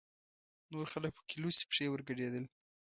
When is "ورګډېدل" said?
1.91-2.45